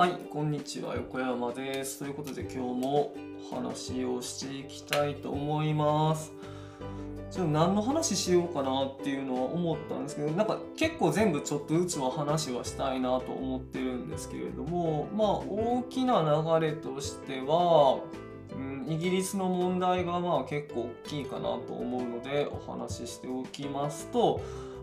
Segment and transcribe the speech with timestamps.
[0.00, 1.98] はい、こんにちは、横山です。
[1.98, 3.12] ということで、今日も
[3.50, 6.32] 話をしていきたいと思います。
[7.30, 18.00] ちょっと何の話しようかなっていうのは思ったんですけど、なんか結構全部ちょっとずつは話はしたいなと思ってるんですけれども、まあ大きな流れとしては、
[18.54, 24.40] うん、イギリスの問題がまあ結構大きいかなと思うのでお話ししておきますと、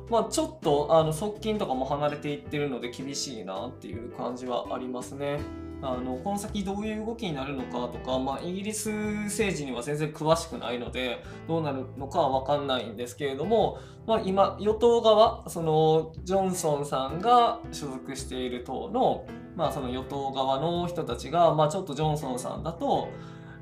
[0.10, 5.40] まあ、ちょっとあの側近とかも離れていってるので厳しいなっていう感じはありますね。
[5.81, 23.09] あのこの先どういう動きになるのかとか、まあ、イギリス政治には全然詳しくないのでどうなるのかは分かんないんですけれども、まあ、今与党側そのジョンソンさんが所属している党の,、まあその与党側の人たちが、まあ、ちょっとジョンソンさんだと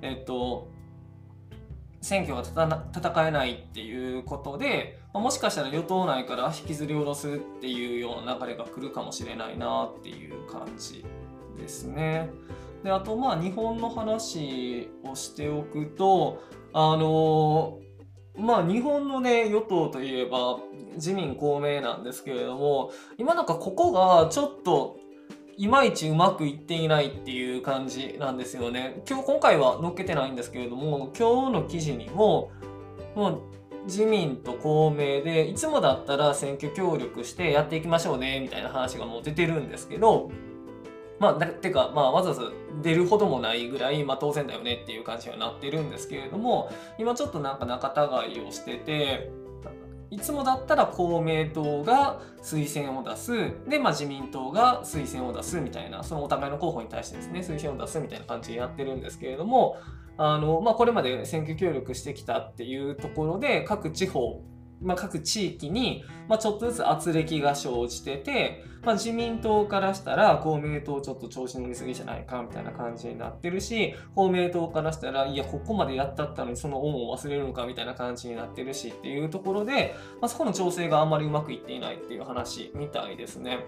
[0.01, 0.69] えっと
[2.05, 11.03] 選挙が戦えないっていうことで、ま、もしかしたら与党内から引きずり下ろすっていうような流れが来るかもしれないなっていう感じ
[11.57, 12.29] ですね。
[12.83, 16.43] であとまあ日本の話をしておくと
[16.73, 17.79] あの
[18.37, 20.59] まあ日本のね与党といえば
[20.93, 24.97] 自民公明なんですけれども今なんかここがちょっと
[25.57, 29.01] いまいちうまくいっていないっていう感じなんですよね。
[29.07, 32.51] 今日今回は載っけてないんですけれども今日の記事にも
[33.15, 33.41] もう
[33.85, 40.31] 自民と公明でいつもだったら選挙協力してやっていきましょうねみたいな話がもう出てるんですけど
[41.19, 42.43] まあだてかまあわざわざ
[42.81, 47.93] 出るほどもないぐらい、まあ、当然だよねっていう感じにはなってるんですけれども今ちょっとなんか仲
[48.25, 49.31] 違いをしてて
[50.15, 53.33] いつもだったら公明党が推薦を出す。
[53.69, 56.03] で、まあ、自民党が推薦を出すみたいな。
[56.03, 59.77] そのお互いの候補に対してですね推薦を出すみたいな感じでやってるんですけれども
[60.17, 64.41] あの、まあ、これまで選挙協力してきたっていうところで各地方
[64.81, 83.59] まあ、各地域に、まあ、ちょっとずつ圧力が生じてて、まあ、自民党からしたら公明党ちょっと調子乗りすぎじゃないかみたいな感じになってるし公明党からしたらいやここまでやったったのにその恩を忘れるのかみたいな感じになってるしっていうところで、まあ、そこの調整があんまりうまくいっていないっていう話みたいですね。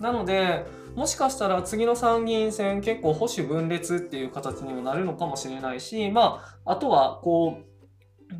[0.00, 7.75] なのでもしかしたら次の参議院選結構保守分裂っていう形にもなるのかもしれないしまああとはこう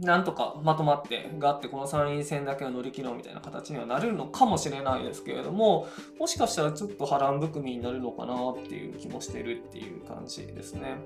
[0.01, 5.89] なんとかまとまってがあってこの参院選だけは乗り切ろうみたいな形にはなるのかもしれないですけれども
[6.19, 10.97] もしかしたらちょっと波乱含みになるのかなっていう気もしてるっていう感じですね。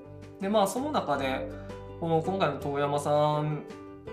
[0.41, 1.49] でまあその中で
[2.01, 3.11] この今回の遠山さ
[3.43, 3.65] ん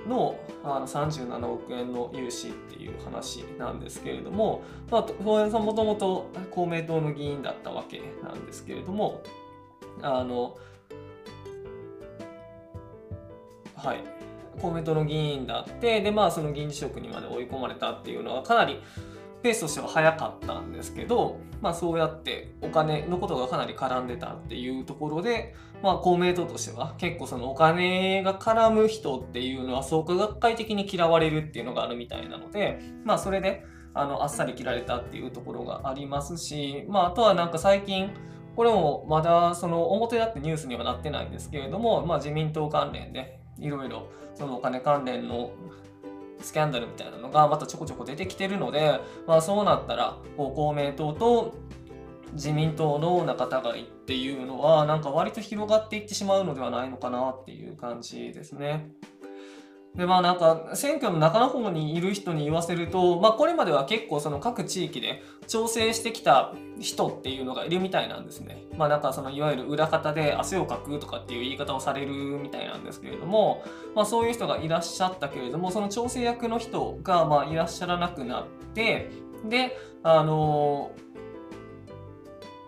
[0.07, 4.61] のあの37億円の融資っていう話なんですけれども、
[4.91, 9.21] まあ、遠山さんもともと公明党の議員だったわけなんですけれども
[10.01, 10.57] あの
[13.75, 14.03] はい
[14.61, 18.81] 公明党の議員だってでまあその議員辞職にまで追い込まれたっていうのはかなり
[19.43, 33.63] ペースとしては早かったんですけど、まあ、そうやってお金のことがかなり絡んでたっていうところで、まあ、公明党としては結構そのお金が絡む人っていうのは創価学会的に嫌われるっていうのがあるみたいなので、まあ、それで
[33.93, 38.11] あのあっさり切られたっていうところがありますし、まあ、あとはなんか最近
[38.55, 45.51] これもまだその表立ってニュースにはなってないんですけれども、まあ、自民党関連でいろいろそのお金関連の
[46.41, 51.55] スキャンダルみたいなのがまたちょこちょこ出てきてるので、まあ、そうなったらこう公明党と
[52.33, 58.91] 自民党の仲違いっていうのはなんか割と広がっていってしまうのではないのかなっていう感じですね。
[59.97, 68.63] でまあなんか選挙の中の方にいる人に言わせると、まあ、これまでは結構その各地域で調整してきた人っていうのがいるみたいなんですね。
[68.77, 73.63] まあなんかそのいわゆる裏方で汗をかくとかっていう言い方をされるみたいなんですけれども、
[73.95, 79.09] まあ、そういう人がいらっしゃったけれどもその調整役の人がまあいらっしゃらなくなって
[79.49, 80.91] であの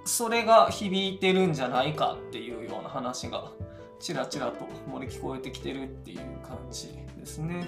[0.03, 3.51] それが響いてるんじゃないかっていうような話が
[3.99, 7.67] ちらちらと漏れ聞こえてきてるっていう感じですね。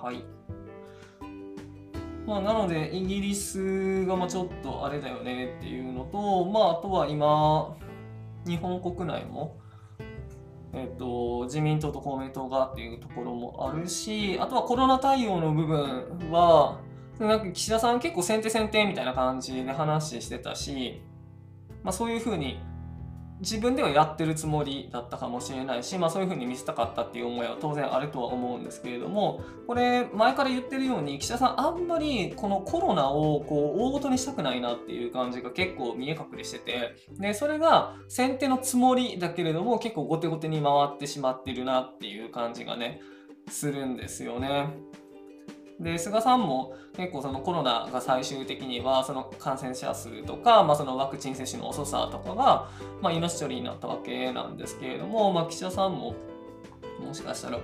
[0.00, 0.24] はい。
[2.26, 7.76] まあ、なので、イギリスがまあちょっとあれだよねっていうのと、まあ、あとは今、
[8.46, 9.56] 日本国内も、
[10.72, 16.80] えっと、自民党と公明党がっていうところもあるし、あとはコロナ対応の部分は、
[17.18, 21.02] なんか岸田さん結構先手先手みたいな感じで話してたし、
[21.82, 22.60] まあ、そういうふうに
[23.42, 43.00] 自分ではやってるつもりだったかもしれないし、まあ、そういうふうに見せたかったっていう思いは当然あるとは思うんですけれどもこれ前から言ってるように岸田さんあんまりこのコロナをこう大ごとにしたくないなっていう感じが結構見え隠れしててでそれが先手のつもりだけれども結構後手後手に回ってしまってるなっていう感じがね
[43.48, 44.68] するんですよね。
[45.82, 52.70] で菅さんも結構そのコロナが最終的にはその感染者数とか、まあ、そのワクチン接種の遅さとかが、
[53.00, 56.14] まあ、命取りになったわけなんですけれども、まあ、岸田さんも
[57.04, 57.58] もしかしたら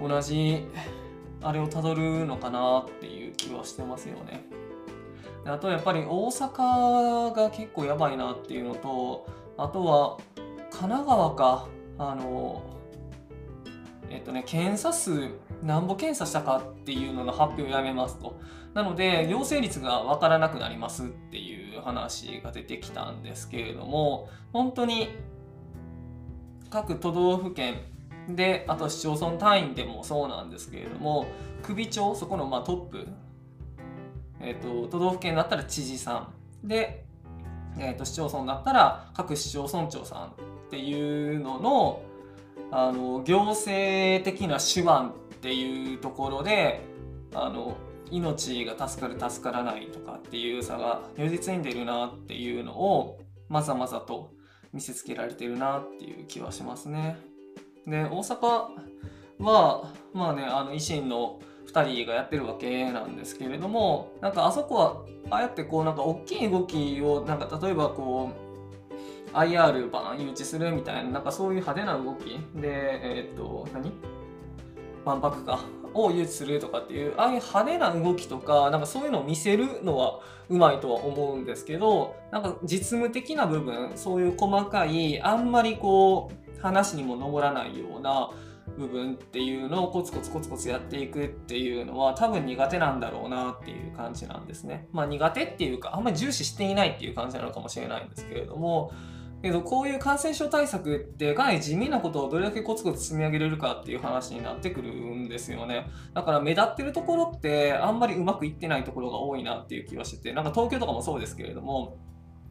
[0.00, 0.64] 同じ
[1.42, 4.44] あれをたどるのかなっていう気はしてますよね。
[5.44, 9.26] あとやっぱり大阪が結構やばいなっていうのと
[9.56, 10.18] あとは
[10.70, 11.68] 神奈川か
[11.98, 12.62] あの
[14.10, 15.30] えっとね検査数
[15.62, 18.38] 何ぼ検査したかっていうのの発表をやめますと。
[18.74, 25.08] なので陽性率が分からなくなりますっていう話が出てきたんですけれども本当に
[26.68, 27.76] 各都道府県
[28.28, 31.26] であと市町村単位でもそうなんですけれども
[31.62, 33.08] 首長そこのまあトップ、
[34.40, 36.28] えーと、都道府県だったら知事さ
[36.64, 37.06] んで、
[37.78, 40.30] えーと、市町村だったら各市町村長さんっ
[40.70, 42.02] ていうのの
[42.70, 45.14] あの行政的な手腕
[45.46, 46.80] っていうところで
[47.32, 47.76] あの
[48.10, 54.32] 命が助かる助からないとかっていう差が如実に出るなっていうのをまざまざと
[54.72, 57.16] 見せつけられてるなっていう気はしますね。
[57.86, 58.44] で大阪
[59.38, 61.38] はまあねあの維新の
[61.68, 68.32] 2人がやってるわけなんですけれどもなんかあそこはああやってこうなんか大きい動きをなんか例えばこ
[69.32, 73.92] う IR 版誘致するみたいななんかそういう派手な動きでえっ、と何？
[75.06, 75.60] 万博か
[75.94, 88.30] を誘致するとかっていうああいう派手な動きとかなんかそういうのを見せるのはうまいとは思うんですけどなんか実務的な部分そういう細かいあんまりこう話にも上らないような
[88.76, 94.88] 部分っていうのをコツコツコツコツやっていくっていうのは多分苦手なんだろうなっていう感じなんですね。
[94.92, 98.92] まあ苦手っていうかあんまり重視していないっていう感じなのかもしれないんですけれども
[99.42, 105.86] けどこういう感染症対策ってかなり地味なことをどれだけコツコツ積み上げれるかっていう話になってくるんですよね。
[106.14, 111.98] だから目立ってるところってあんまりうまくいってないところが多いなっていう気はしててなんか東京とかもそうですけれども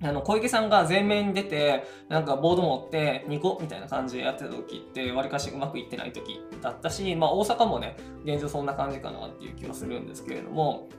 [0.02, 7.96] あの小池さんが前面に出てなんかボード持って2個みたいな感じでやってた時ってわりかしうまくいってない時だったし、まあ、大阪もね
[8.26, 10.90] 現状そんな感じかなっていう気はするんですけれども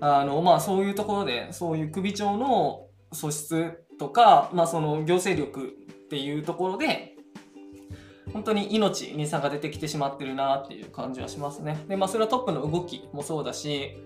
[0.00, 7.14] あの、まあ、そういうところでそういう首長の素質とか、まあ、その行政力っていうところで
[8.32, 11.84] 本当に命に差が出てきてしまってるなっていう感じはしますね。
[11.88, 13.96] でまあそれはトップの動きもそうだし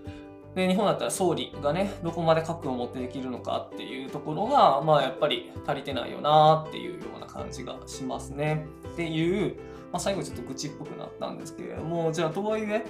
[0.55, 9.57] で日本だったら総理がねどこまで核を持ってできるのかっていうところがまあやっぱり足りてないよなっていうような感じがしますねっていう、
[9.93, 12.85] まあ、最後ちょっと愚痴っぽくなったんですけれどもじゃあとはいえ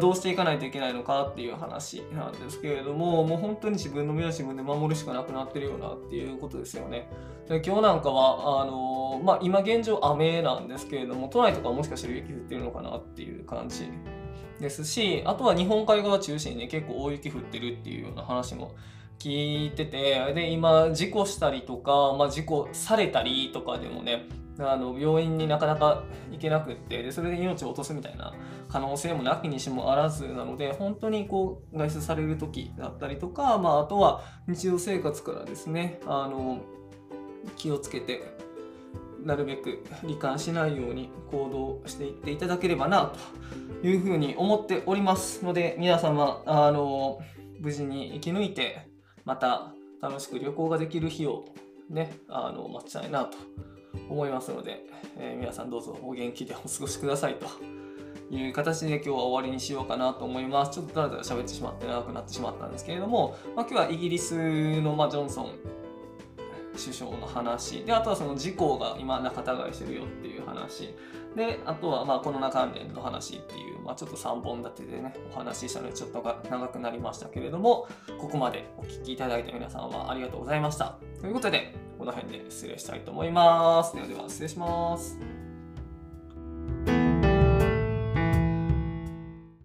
[0.00, 7.08] どうしていかないといけないのかっていう話なんですけれどももう本当に自分の身は自分で守るしかなくなってるよなっていうことですよね。
[7.48, 13.88] で今日なんかはあのまあ、今現状雨なんですけれども都内とかもしかしたら雪降ってるのかなっていう感じ
[14.60, 18.74] ですしあとは日本海側中心にね結構大雪降ってるっていうような話も
[19.18, 24.26] 聞いててで今事故したりとか、まあ、事故されたりとかでもね
[24.58, 28.34] あの病院になかなか行けなくってでそれで命を落とすみたいな
[28.68, 36.60] 可能性もなきにしもあらずなので本当にこう外出される時だったりとか、まあ、あとは日常生活からですねあの
[37.56, 38.34] 気をつけて
[39.24, 43.12] なるべく罹患しないように行動していっていただければな
[43.82, 47.20] というふうに思っておりますので皆様あの
[47.60, 48.88] 無事に生き抜いて
[49.24, 51.44] また楽しく旅行ができる日を
[51.90, 53.36] ねあの待ちたいなと
[54.08, 54.86] 思いますので、
[55.18, 57.46] えー、皆さんどうぞお元気でお過ごしくださいと。
[58.28, 60.72] いう形で今日は終わりにしようかなと思います。
[60.72, 65.52] ちょっとだらだら喋ってしまって長くなってしまったんですけれども、まあ、今日はイギリスの、まあ、ジョンソン
[66.76, 67.84] 首相の話。
[67.84, 70.94] であとはその事故が今仲違いしてるよっていう話。
[71.36, 77.86] であとはまあコロナ関連の話っていう、まあ、ちょっと3本立てでねお話ししたのでちょっと長くなりましたけれども
[78.18, 80.96] ここまでお聴きいただいた皆さんはありがとうございました。
[81.20, 83.94] ということでこの辺で失礼したいと思います。
[83.94, 85.35] ではでは失礼します。